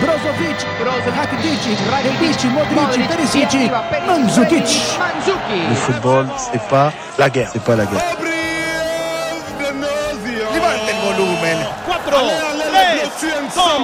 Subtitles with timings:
[0.00, 0.60] Brozovic,
[1.16, 2.40] Rakitic, Rakitic,
[2.74, 3.52] Modric, Perisic,
[4.06, 4.70] Mandzukic.
[5.68, 7.50] Le football, c'est pas la guerre.
[7.52, 8.02] C'est pas la guerre.
[10.54, 11.58] Levante el volumen.
[11.86, 12.22] 4, 3,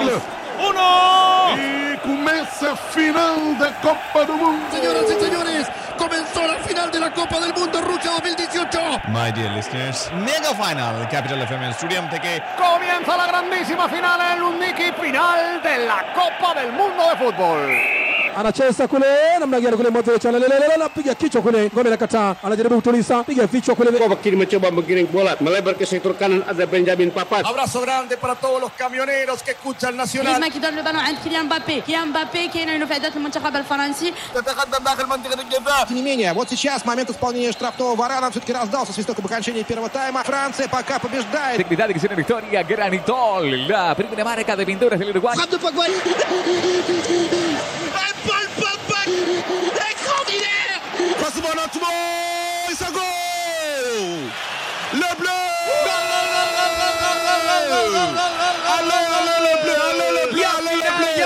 [0.04, 0.20] 2,
[0.58, 1.56] 1.
[1.56, 4.64] Y comienza final de Copa do Mundo.
[4.72, 5.66] Señoras y señores,
[6.08, 8.78] comenzó la final de la Copa del Mundo Rusia 2018.
[9.08, 14.92] My dear listeners, mega final Capital FM Stadium থেকে Comienza la grandísima final en Lundiki,
[15.00, 17.95] final de la Copa del Mundo de Fútbol.
[18.35, 19.05] Anacheza kule
[19.39, 23.75] namna gani kule Modric analelelele piga kichwa kule ngome la kataa anajaribu kutuliza piga vichwa
[23.75, 27.45] kule Kovakin mencoba menggiring bola melebar ke sektor kanan ada Benjamin Papat.
[27.45, 30.39] Abrazo grande para todos los camioneros que escuchan Nacional.
[30.39, 34.83] griezمان qui donne le ballon عند كيليان مبابي كيليان مبابي كاين المفاجات المنتخب الفرنسي تتقدم
[34.83, 35.87] داخل منطقة الجزاء.
[35.87, 39.89] Тем не менее, вот сейчас момент исполнения штрафного варана все-таки раздался свисток об окончании первого
[39.89, 40.23] тайма.
[40.23, 41.57] Франция пока побеждает.
[41.59, 45.35] Dignidad que tiene victoria, Granitol, la primera marca de pinturas del Uruguay.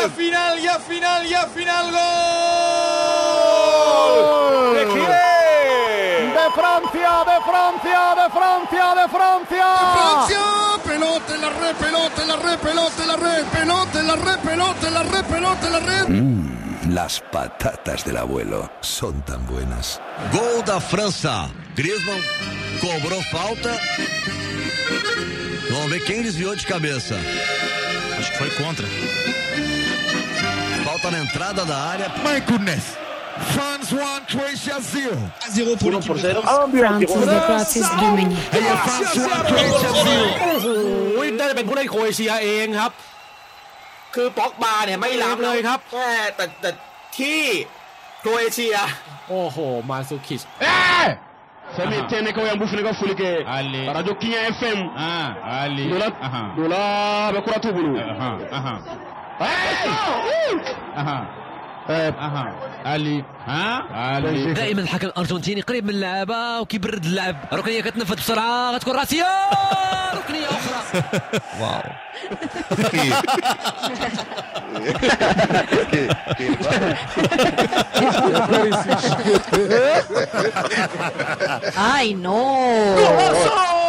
[0.01, 0.09] Allez, le bleu.
[0.09, 2.01] ya final, ya final, ya final, gol.
[4.75, 5.11] ¿De quién?
[6.33, 9.67] De Francia, de Francia, de Francia, de Francia.
[9.95, 10.45] Francia,
[10.85, 14.17] pelota en la red, pelota en la red, pelota en la red, pelota en la
[14.17, 16.07] red, pelota en la red, pelota en la red.
[16.91, 20.01] Las patatas del abuelo son tan buenas.
[20.33, 21.49] Gol da França.
[21.77, 22.21] Griezmann
[22.81, 23.71] cobrou falta.
[25.71, 27.17] Vamos ver quem desviou de cabeça.
[28.19, 28.87] Acho que foi contra.
[31.11, 32.09] falta na entrada da área.
[32.23, 32.97] My goodness.
[33.55, 35.17] France 1, Croatia 0.
[35.51, 36.43] 0 pour l'équipe de France.
[36.43, 38.27] France 2, Croatia 0.
[38.85, 40.41] France 1, Croatia 0.
[40.41, 42.93] โอ้โหน่าจะเป็นผู้เล่นโครเอเชียเองครับ
[44.15, 46.71] คือป๊อกบาเนี่ยไม่รับเลยครับ แม่แต่แต่
[47.19, 47.41] ที่
[48.21, 48.75] โครเอเชีย
[49.29, 49.59] โอ้โห
[49.91, 51.09] มาซูคิช Eh!
[51.77, 53.83] Semetene ko yambu fune ka foli kɛ Ali.
[53.97, 55.29] radio kiɲɛ fm Ah,
[55.63, 55.85] Ali.
[55.93, 56.43] dola Aha.
[56.59, 56.81] dola
[57.35, 58.79] bɛ kura t'u bolo Ahan, ahan.
[59.41, 59.89] Hey!
[61.01, 61.19] Aha.
[61.89, 62.45] Aha.
[62.85, 63.25] Ali.
[63.47, 64.53] ها؟ علي.
[64.53, 69.27] دائما الحكم الأرجنتيني قريب من اللعبة وكيبرد اللعب ركنية كتنفذ بسرعة غتكون راسية
[70.19, 71.03] ركنية أخرى
[71.61, 71.81] واو
[81.77, 83.80] Ay, no.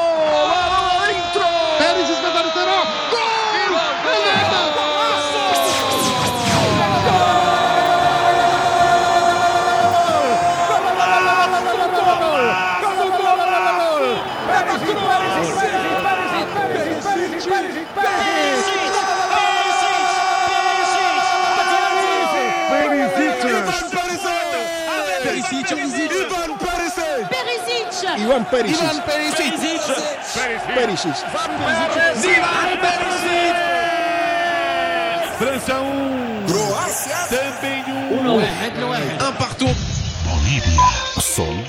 [28.17, 28.45] Ivan Perisic.
[28.45, 28.45] Perisic.
[28.45, 28.81] Ivan Perisic.
[28.81, 29.53] Ivan Perisic.
[30.75, 31.15] Perisic.
[35.37, 36.45] França 1.
[36.47, 39.27] Croácia também 1.
[39.27, 39.75] Un partout.
[41.19, 41.63] Son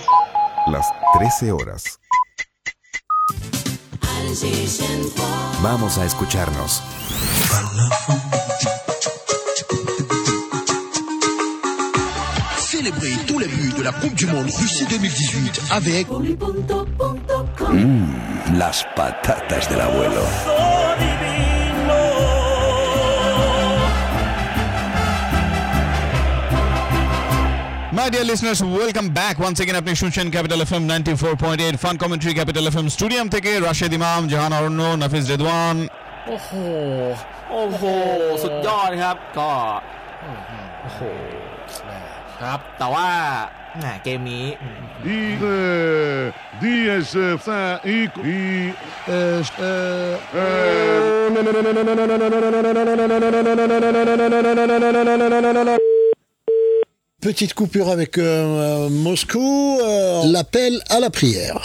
[0.66, 2.01] las 13 horas.
[5.62, 6.82] Vamos a escucharnos.
[12.58, 16.06] Célébrez tous les buts de la Coupe du Monde Russie 2018 avec
[17.72, 21.31] Mm, las patatas del abuelo.
[28.01, 32.65] My dear listeners, welcome back once again আপনি শুনছেন capital FM 94.8 fun commentary capital
[32.69, 35.77] FM stadium থেকে রাশেদ ইমাম জাহান অরণ্য নাফিজ রেদওয়ান
[36.27, 36.49] โอ้โห
[37.51, 37.83] โอ้โห
[38.43, 39.51] สุดยอดครับ ก็
[40.81, 41.01] โอ้โห
[42.41, 43.07] ครับ แต่ว่า
[43.79, 44.45] แหมเกมนี้
[45.05, 48.73] E eh, Dias eh, fa e e
[49.07, 49.41] eh,
[57.32, 61.62] Petite coupure avec euh, Moscou, euh, l'appel à la prière.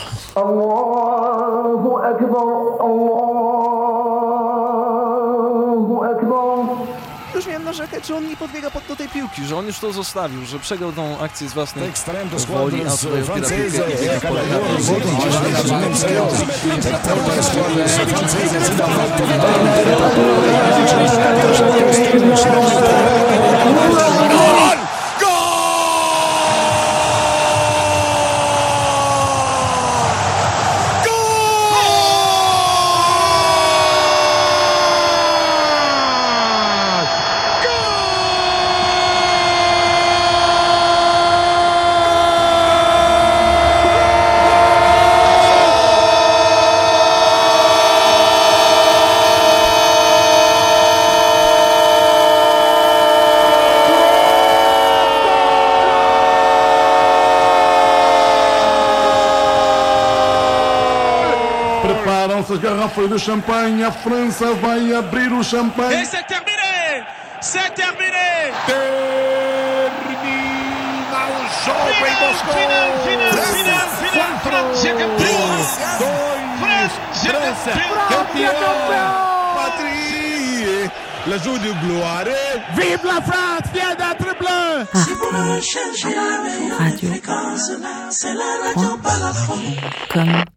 [7.35, 9.91] Już miałem narzekać, że on nie podbiega pod do tej piłki, że on już to
[9.91, 11.91] zostawił, że przegrał tą akcję z własnej
[12.47, 14.27] woli, a tutaj opiera piłkę.
[22.47, 23.66] Prepararam-se
[62.51, 63.83] as garrafas de champanhe.
[63.83, 66.05] A França vai abrir o champanhe.
[66.05, 67.05] c'est terminé
[67.41, 70.07] C'est terminé Termina
[71.27, 72.53] o jogo em Moscou.
[72.53, 74.39] Final, final, final, final.
[74.39, 75.47] França campeão.
[77.13, 77.71] França
[78.09, 78.53] campeão.
[79.55, 80.91] Patrie,
[81.27, 82.38] la joue de gloire.
[82.75, 84.88] Vive la France, vient d'être bleu.
[86.77, 87.09] Radio.
[89.45, 89.75] Point.
[90.11, 90.47] Com.